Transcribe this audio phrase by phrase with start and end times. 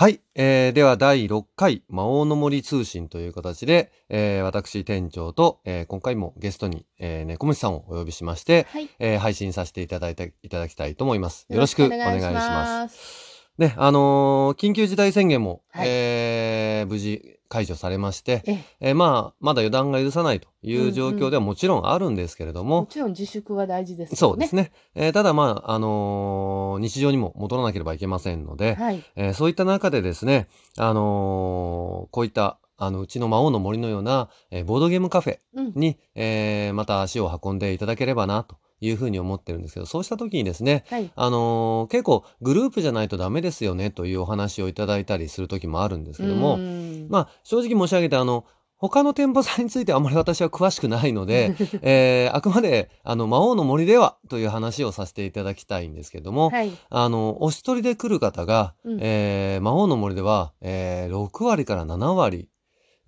[0.00, 8.88] はい、えー、では第6回魔王の森通信という形で、えー、私店長と、えー、今回もゲストに、えー、猫虫さんをお呼びしまして、はい。
[8.98, 11.44] えー、配信させていただいていただきたいと思います。
[11.50, 12.96] よろしくお願いします。
[12.96, 13.50] す。
[13.58, 24.16] ね、あのー緊急事態宣言も、はいえー無事解除されまして、ええ、えーまあ、まだ予断が許さないという状況ではもちろんあるんですけれども、もちろん自粛は大事ですよね。
[24.16, 24.72] そうですね。
[24.94, 29.02] えーただまあ、あのー日常にも戻らなければいけませんので、はい。
[29.16, 30.46] えーそういった中でですね、
[30.78, 35.72] あのーこういった、あの、うちの魔王の森のような、えーボードゲームカフェうん。
[35.74, 41.10] に、えーまた足を運んでいただければな、というふうに思ってるんですけど、そうした時にですね、はい。
[41.14, 48.44] あのー結構グループじゃないとダメですよね、というお話をいただいたりする時もあるんですけども、うんまあ、正直申し上げて、あの、
[48.76, 56.70] 他の店舗さんについてはあまり私は詳しくないので、 えーあくまで、あの、魔王の森ではという話をさせていただきたいんですけども、はい。
[56.88, 62.48] あの、お一人で来る方が、うんえー魔王の森では、えー6割から7割、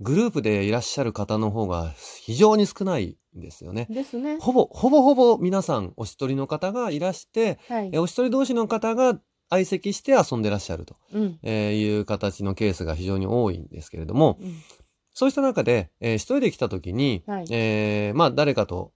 [0.02, 3.86] グループでいらっしゃる方の方が非常に少ないんですよね。
[3.90, 4.38] ですね。
[4.40, 7.98] ほぼ、ほぼほぼ皆さんお一人の方がいらして、はいえ。
[7.98, 11.38] お一人同士の方が相席して遊んでらっしゃると、うん。
[11.42, 14.54] えーいう形のケースが非常に多いんですけれども、うん
[15.14, 18.92] そうした中で、えー一人で来た時に、はいえーまあ誰かと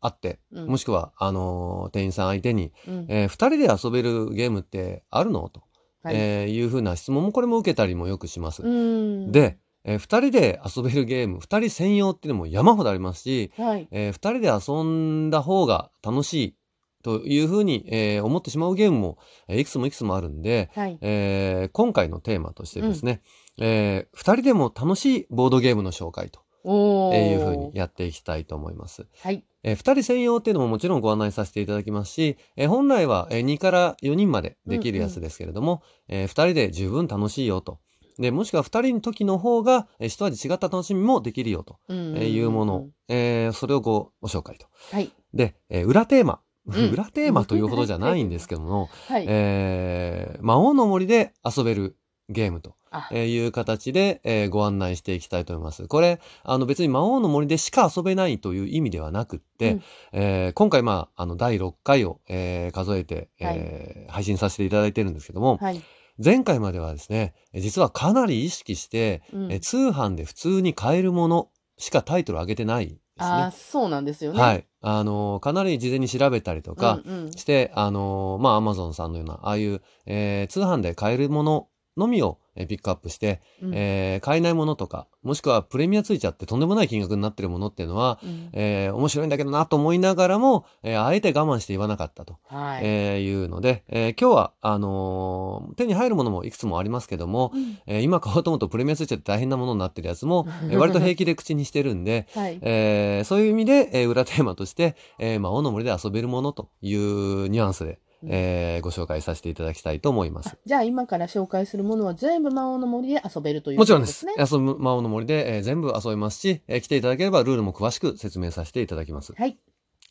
[0.00, 5.48] 会って、うんもしくは、あのー店員さん相手に、うんえー二人で遊べるゲームってあるの？
[5.50, 5.62] と、
[6.02, 8.62] はいえーいうふうな質問もこれも受けたりもよくします。
[8.62, 9.30] うん。
[9.30, 9.58] で、
[9.90, 13.88] えー二人で遊べるゲーム、二人専用っていうのも山ほどありますし、はい。
[13.90, 16.54] えー二人で遊んだ方が楽しい
[17.02, 20.98] というふうに、えー思ってしまうゲームも、えーいくつもいくつもあるんで、はい。
[21.00, 23.22] えー今回のテーマとしてですね、
[23.58, 29.06] えー二人でも楽しいボードゲームの紹介とおーいうふうにやっていきたいと思います。
[29.22, 29.44] はい。
[29.62, 37.78] えー二人専用っていうのももちろんご案内させていただきますし、えー本来はえー2から4人までできるやつですけれども、えー二人で十分楽しいよと。
[38.18, 42.88] で、もしくは二人の時の方が、えー一味違った楽しみもできるよと、いうもの、。
[43.08, 44.66] えーそれをごご紹介と。
[44.92, 45.10] はい。
[45.34, 46.40] で、えー裏テーマ。
[46.66, 49.24] うん 裏テーマというほどじゃないんですけども、 はい。
[49.28, 51.96] えー魔王の森で遊べる
[52.28, 52.74] ゲームと
[53.14, 55.86] いう形で、えーご案内していきたいと思います。
[55.88, 65.80] これ、あの別に魔王の森でしか遊べないという意味ではなくって、うんえー今回まあ、あの第6回を、えー数えて、えー配信させていただいてるんですけども、はい。
[66.22, 73.54] 前回まではですね、えー実はかなり意識して、うんえー通販で普通に買えるものしかタイトル上げてないですああ、ね。
[73.56, 74.40] そうなんですよね。。
[74.40, 74.64] はいい。
[74.82, 81.68] あのーかなり事前に調べたりとか、うんうんして、あのーまあ、アマゾンさんのような、ああいう、えー通販で買えるもの
[81.98, 92.80] のみを、えーピックアップして、うんえー買えないものとか、もしくはプレミアついちゃってとんでもない金額になってるものっていうのは、うんえー面白いんだけどなと思いながらも、えーあえて我慢して言わなかったと、はい。
[92.84, 102.58] えーいうので、えー今日は、あのー手に入るものもいくつもありますけども、うんえー今買おうと思うとプレミアついちゃって大変なものになってるやつも、 えー割と平気で口にしてるんで、はい。
[102.62, 110.56] えーそういう意味で、えー裏テーマとして、えー魔王の森で遊べるものというニュアンスで、うんえーご紹介させていただきたいと思いますあ。
[110.64, 114.26] じゃあ今から紹介するものは全部魔王の森で遊べるというもちろんです。
[114.38, 119.32] 遊ぶ魔王の森で、えー全部遊べますし、えー来ていただければルールも詳しく説明させていただきます。
[119.36, 119.58] はい。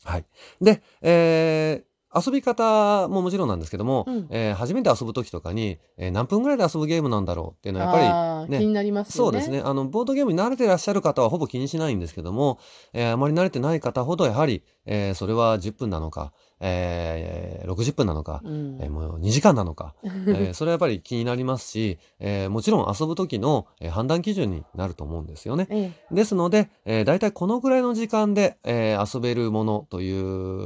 [0.04, 0.24] はい。
[0.60, 1.88] で、えー
[2.24, 9.38] 遊び方ももちろんなんですけども、うんえー初めて遊ぶ時とかに、えー何分ぐらいで遊ぶゲームなんだろうっていうのはやっぱりね気になりますよね。
[9.38, 9.60] そうですね。
[9.62, 12.58] あの、ボードゲームに慣れてらっしゃる方はほぼ気にしないんですけども、
[12.94, 18.78] えーあまり慣れてない方ほどやはり、えーそれは10分なのか、えー60分なのか、うん。
[18.80, 25.66] えーもう2時間なのか、えー それはやっぱり気になりますし、えーもちろん遊ぶ時の、えー判断基準になると思うんですよね。
[25.70, 30.10] ええですので、えー、大体このぐらいの時間で、えー遊べるものとい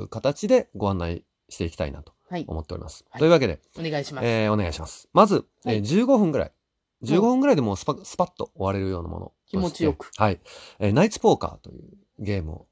[0.03, 2.45] う形でご案内していきたいなとはい。
[2.49, 3.05] 思っております。
[3.11, 4.27] はいというわけで、お願いします。
[4.27, 5.09] えーお願いします。
[5.13, 6.53] まず、えーはい15分ぐらい。
[7.05, 9.33] 15分ぐらいでもうスパスパッと終われるようなもの。
[9.47, 10.41] 気持ちよくはい。
[10.79, 11.83] えーナイツポーカーという
[12.21, 12.67] ゲームをうん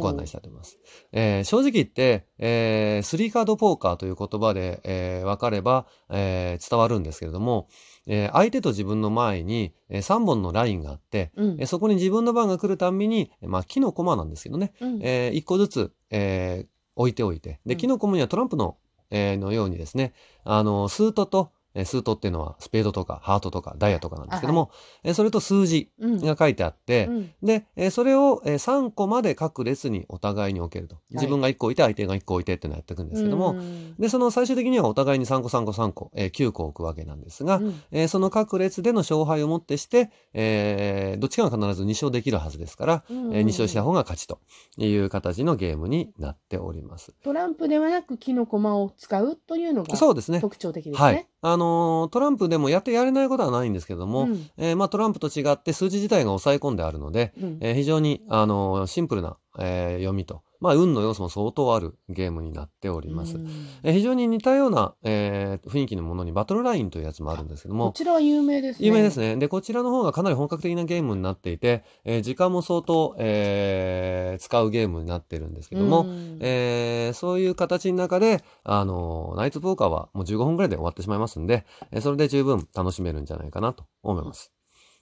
[0.00, 0.78] ご案内したいと思います。
[1.12, 7.68] えー正直言って、えースリーカードポーカーという言葉で、えー分かれば、えー伝わるんですけれども、
[8.06, 11.50] えー相手と自分の前に、え3本のラインがあって、うん。
[11.60, 14.98] えーそこに自分の番が来るたんびに、まあ、木の駒なんですけどね、うん。
[15.02, 16.66] え1個ずつ、えー
[16.96, 17.78] 置いておいて、で、うん。
[17.78, 18.76] 木の駒にはトランプの、
[19.10, 20.12] えーのようにですね、
[20.44, 24.70] あの、スートと、えースートっていうのはスペードとかハートとかダイヤとかなんですけども、
[25.04, 30.96] えーそれと数字うんが書いてあって、うんで、えーそれを、え3個まで各列にお互いに置けると。
[31.10, 44.38] 自分が1個置いて相手が1個置いてっていうのをやっていくんですけども、うんで、その最終的にはお互いに3個3個3個、えー9個置くわけなんですが、うんえーその各列での勝敗をもってして、えーどっちかが必ず2勝できるはずですから、うんえ2勝した方が勝ちと
[44.78, 47.12] いう形のゲームになっております。
[47.22, 50.40] トランプではなく木の駒を使うというのがそうですね。
[50.40, 51.04] 特徴的ですね。
[51.04, 51.26] はい。
[51.42, 54.50] あのートランプでもやってやれないことはないんですけども、うん。
[54.58, 57.58] えーまあ、トランプと違って数字自体が抑え込んであるので、うん。
[57.60, 63.36] えー非常に、あのーシンプルな、えー読みと、まあ、運の要素も相当あるゲームになっております。
[63.36, 63.48] うん
[63.82, 68.86] えー非常に似たような、えー雰囲気のものにバトルラインというやつもあるんですけどこも、ちらは有名ですね。
[68.86, 69.36] 有名ですね。
[69.36, 84.52] で、こちらの方がかなり本格的なゲームになっていて、えー時間も相当、えー使うゲームになってるんですけども、うんえーそういう形の中で、あのーナイツポーカーはもう15分ぐらいで終わってしまいますんで、えーそれで十分楽しめるんじゃないかなと思います。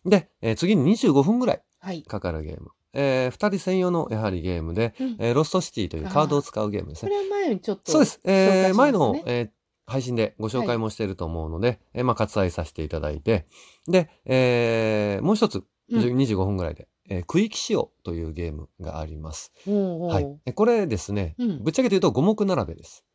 [0.04, 2.02] で、えー次に25分ぐらいはい。
[2.02, 2.70] かかるゲーム。
[2.94, 7.10] えー二人専用のやはりゲームで、うんえーロストシティというカードを使うゲームですね。
[7.12, 8.20] それは前にちょっとそうです。
[8.24, 9.50] えー前の、えー
[9.90, 13.46] 配信でご紹介もしていると思うので、えーまあ、割愛させていただいて、
[13.86, 19.50] で、えーもう一つ、うん25分ぐらいで、えークイキシオというゲームがあります。
[19.66, 19.74] おう
[20.04, 20.26] おうはい。
[20.44, 23.06] えこれですね、うんぶっちゃけて言うと五目並べです。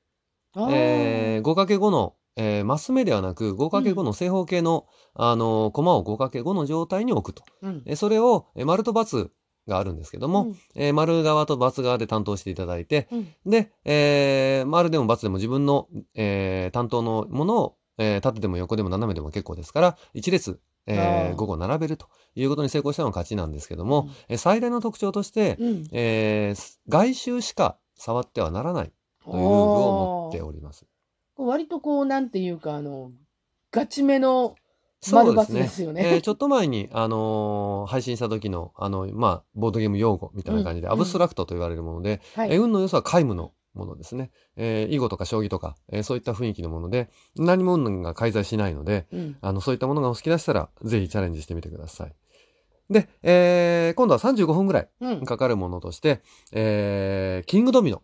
[0.72, 7.44] えー、5×5 の、えーマス目ではなく 5×5 の正方形の、あのーコマを 5×5 の状態に置くと。
[7.62, 9.30] うんえーそれを、えー丸と×
[9.68, 13.20] があるんですけども、えー丸側と×側で担当していただいて、うん。
[13.20, 21.36] うんで、えー、丸でも×でも自分の、えー担当のものを、えー縦でも横でも斜めでも結構ですから、一列、えあー。
[21.36, 25.88] 5個並べるということに成功したのが勝ちなんですけども、えー最大の特徴として、うん。
[25.92, 28.92] えー外周しか触ってはならない
[29.24, 30.86] というルールを持っております。
[31.38, 33.12] 割とこうなんていうかあの
[33.72, 34.63] ガチめの丸×
[35.10, 35.62] そうですね。
[35.64, 36.02] ですよね。
[36.16, 44.32] えーちょっと前に、あのー配信した時の、あの、まあ、ボードゲーム用語みたいな感じで、うんアブストラクトと言われるもので、はいえー運の要素は皆無のものですね。
[44.56, 52.14] えー囲碁とか将棋とか、えーそういった雰囲気のもので、何も運が介在しないので、うんあの、そういったものがお好きでしたら、ぜひチャレンジしてみてください。
[52.90, 56.22] で、えー今度は35分ぐらいうんかかるものとして、
[56.52, 58.02] えーキングドミノ。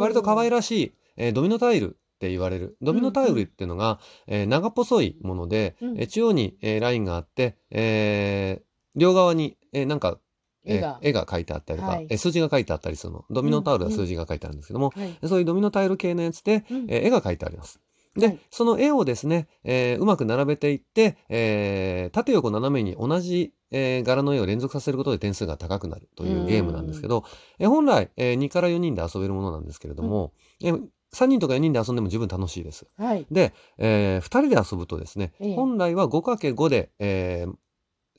[0.00, 2.76] 割と可愛らしい、えードミノタイルって言われる。
[2.82, 5.98] ドミノタイルっていうのが、えー長細いもので、うん。
[5.98, 8.62] えー中央に、えーラインがあって、えー
[8.96, 10.18] 両側に、えーなんか、
[10.64, 10.98] えー絵が。
[11.02, 12.06] 絵が書いてあったりとか、はい。
[12.10, 13.24] えー数字が書いてあったりするの。
[13.30, 15.16] ドミノタイルは数字が書いてあるんですけども、はい。
[15.20, 16.86] でそういうドミノタイル系のやつで、うん。
[16.88, 17.80] えー絵が書いてあります。
[18.16, 18.38] で、はい。
[18.50, 27.24] その絵をですね、えーうまく並べていって、えー縦横斜めに同じ、えー柄の絵を連続させることで点数が高くなるというゲームなんですけど、
[27.60, 30.32] えー本来、えー2から4人で遊べるものなんですけれども、
[30.62, 30.82] えー
[31.14, 32.86] 3人とか4人で遊んでも十分楽しいです。
[32.96, 33.26] はい。
[33.30, 37.54] で、え2人で遊ぶとですね、ええ本来は 5×5 で、えー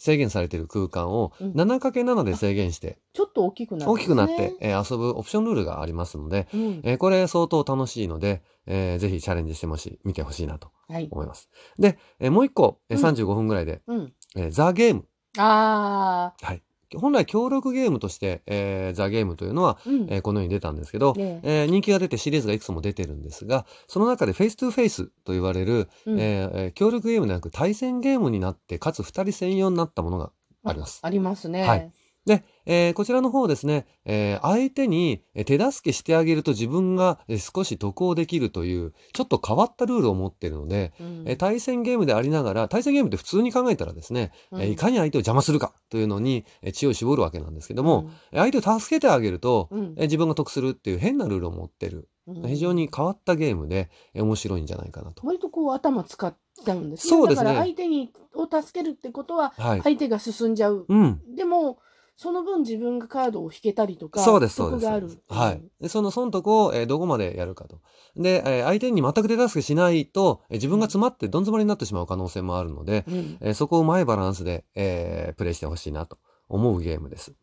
[0.02, 11.10] 制限されている空間をうん 7×7 で制限して、ちょっと大きくなるん大きくなって、えー遊ぶオプションルールがありますので、うんえーこれ相当楽しいので、えーぜひチャレンジしてほしい、見てほしいなとはい。
[11.12, 11.50] 思います。
[11.78, 14.14] で、えーもう一個、えーうん35分ぐらいで、うん。
[14.38, 15.06] えーザ・ゲーム。
[15.38, 16.62] あはい。
[16.98, 20.02] 本来協力ゲームとして、えー The Game というのは、ー。
[20.02, 20.08] うん。
[20.14, 30.32] えーこのように出たんですけど、ねえー人気が出てシリーズがいくつも出てるんですが、その中で Face to Face と言われる、うんえ協力ゲームではなく対戦ゲームになって、かつ2人専用になったものが
[30.64, 31.00] あります。
[31.04, 31.64] ありますね。
[31.64, 31.92] はい。
[32.30, 55.26] で、えーこちらの方ですね、えー相手にえー手助けしてあげると自分がえー少し得をできるという、ちょっと変わったルールを持っているので、うんえー対戦ゲームでありながら、対戦ゲームって普通に考えたらですね、えーうんいかに相手を邪魔するかというのにえー知恵を絞るわけなんですけども、うんえー相手を助けてあげると、うんえー自分が得するっていう変なルールを持ってる、うん非常に変わったゲームでえー面白いんじゃないかなと。
[55.26, 57.10] 割とこう頭使っちゃうんですね。
[57.10, 59.82] そうですねだから相手にを助けるってことははい。
[59.82, 60.86] 相手が進んじゃう。
[60.88, 61.22] うん。
[61.36, 61.80] でも
[62.22, 64.82] その分自分がカードを引けたりとかそうです、そうです。
[64.82, 65.64] 得があるはい。
[65.80, 67.80] でその損得を、えーどこまでやるかと。
[68.18, 76.18] で、えー相手に全く手助けしないと、えー自分が詰まってどん詰まりになってしまう可能性もあるので、うんえーそこをうまいバランスで、えープレイしてほしいなと
[76.50, 77.34] 思うゲームです。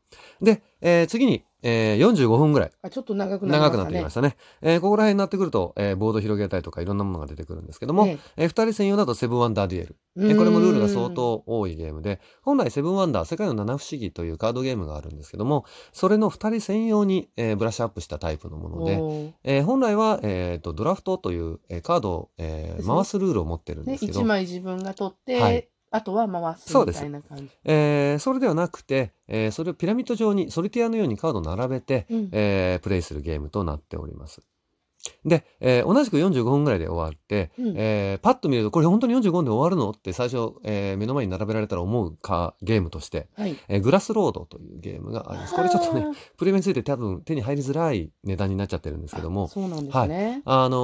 [0.40, 2.70] で、えー次に、えー45分ぐらい。
[2.82, 4.36] あちょっと長くなりま長くなってきましたね。
[4.62, 9.96] えーここら辺になってくると、えーボード広げたりとかいろんなものが出てくるんですけども、ねえー二人専用だとセブンワンダーデュエル。
[10.16, 27.48] うんえこれもルールが相当多いゲームで、本来セブンワンダー、世界の七不思議というカードゲームがあるんですけども、それの二人専用に、えーブラッシュアップしたタイプのもので、えー本来は、えーとドラフトという、えーカードを、えー回すルールを持ってるんねですけど、一枚自分が取って、はいあとは回すみたいな感じ。
[27.64, 34.42] えーそれではなくて、えーそれをピラミッド状にソリティアのようにカードを並べて、うんえープレイするゲームとなっております。
[35.24, 39.90] で、えー同じく45分ぐらいで終わって、うんえーパッと見るとこれ本当に45分で終わるの？
[39.90, 43.56] って最初、えー目の前に並べられたら思うかゲームとして、はい。
[43.68, 45.54] えーグラスロードというゲームがあります。
[45.54, 50.42] これちょっとね、プレイについて多分手に入りづらい値段になっちゃってるんですけどあも、そうなんですね。
[50.44, 50.76] あの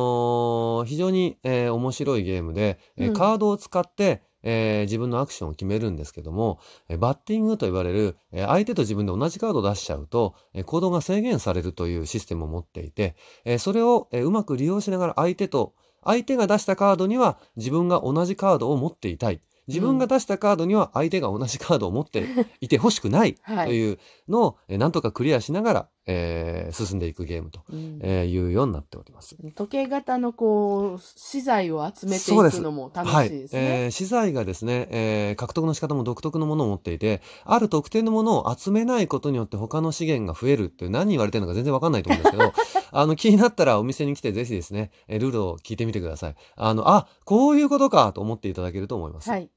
[0.83, 6.59] ー非常に、えー面白いゲームで、えーうんカードを使って、えー自分のアクションを決めるんですけども、
[6.89, 19.41] えーバッティングと言われる、えー相手と自分で同じカードを出しちゃうと、えー行動が制限されるというシステムを持っていて、えーそれを、えーうまく利用しながら相手と、相手が出したカードには自分が同じカードを持っていたい。
[19.69, 22.27] 自分が出したカードには相手が同じカードを持って
[22.61, 29.37] いてほしくないはいというのを、えーなんとかクリアしながら、えー進んでいくゲームと、うんえーいうようになっております。
[29.55, 33.61] 時計型のこう資材を集めていくのも楽はいしいですね。
[33.85, 42.53] えー資材がですね、えー獲得の仕方も独特のものを持っていて、ある特定のものを集めないことによって他の資源が増えるって何言われてるのか全然わかんないと思うんですけど、
[42.91, 46.35] あの気になったらお店に来てぜひですね、えールールを聞いてみてください。
[46.57, 49.31] あの、あ、こういうことかと思っていただけると思います。
[49.31, 49.51] はい。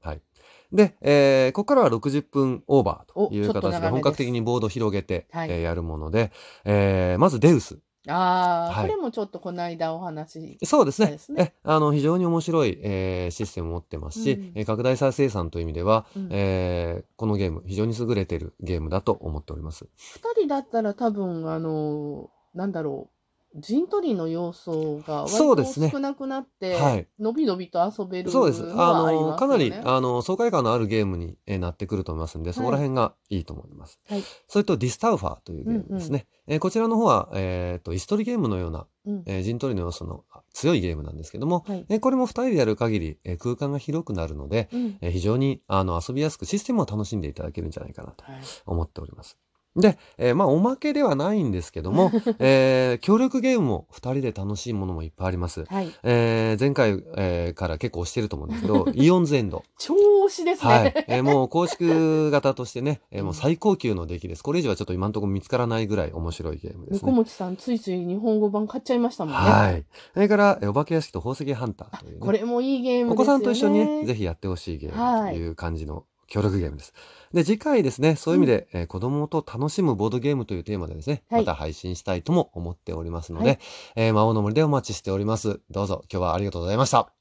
[0.72, 6.32] で、えーここからは60分オーバーという形で本格的にボードを広げて、はいえーやるもので、
[6.64, 7.78] えーまずデウス。
[8.08, 10.58] ああ、はいこれもちょっとこの間お話。
[10.64, 11.06] そうですね。
[11.08, 19.86] そうですねえあの非常に面白い、えーシステムを持ってますし、うんえー拡大再生産という意味では、うんえーこのゲーム非常に優れているゲームだと思っております。
[19.96, 23.15] 二人だったら多分、あの、なんだろう。
[23.58, 27.08] 陣取りの要素が少なくなって、はい。
[27.18, 28.62] のびのびと遊べるそうです。
[28.62, 33.98] あの、ありますかなり、あの、爽快感のあるゲームに、えーなってくると思いますんで、そこら辺がいいと思います。
[34.08, 34.22] はい。
[34.48, 36.26] それと、 Die Staufer というゲームですね。
[36.46, 39.22] えーこちらの方は、えっ、と、陣取りゲームのような、うん。
[39.26, 41.86] えー陣取りの要素の強いゲームなんですけども、はい。
[41.88, 44.98] えーこれも二人でやる限り、えー空間が広くなるので、うん。
[45.00, 48.34] えー非常にあの遊びやすくシステムを楽しんでいただけるんじゃないかなとはい。
[48.66, 49.38] 思っております。
[49.76, 55.64] で、えーまあおまけではないんですけども、 えー協力ゲームも二人で楽しいものもいっぱいあります。
[55.64, 55.90] はい。
[56.02, 59.62] えー前回、えーから結構押してると思うんですけど、 Aeon's End。
[59.78, 59.94] 超
[60.26, 60.72] 推しですね。
[60.72, 61.04] はい。
[61.08, 64.42] えーもう構築型としてね、 えーもううん最高級の出来です。
[64.42, 67.12] これ以上はちょっと今のところ見つからないぐらい面白いゲームです猫ね。
[67.18, 69.38] 持さん、ついつい日本語版買っちゃいましたもんね。
[69.38, 69.84] はい。
[70.14, 73.12] それから、えーお化け屋敷と宝石ハンターというね、これもいいゲームですよね。
[73.12, 76.92] お子さんと一緒にね、ぜひやってほしいゲームという感じの協力ゲームです。
[77.32, 83.58] で、次回ですね、そういう意味で、えー子供と楽しむボードゲームというテーマでですね、はいまた配信したいとも思っておりますので、はい
[83.96, 85.60] えー魔王の森でお待ちしております。
[85.70, 87.12] どうぞ今日はありがとうございました。